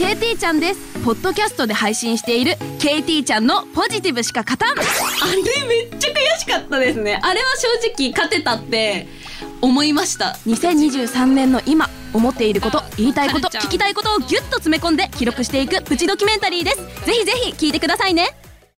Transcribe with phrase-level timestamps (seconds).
[0.00, 1.04] KT ちゃんです。
[1.04, 4.70] ポッドキャストで配信している KT ちゃんのポジティブしか勝たん。
[4.70, 7.20] あれめっちゃ悔しかったですね。
[7.22, 9.06] あれは正直勝てたって
[9.60, 10.38] 思いました。
[10.46, 16.76] 2023年の今思っていること言いたいこと聞きたいことをギュッと詰め込んで記録していくプチドキュメンタリーです。
[17.04, 18.30] ぜひぜひ聞いてくださいね。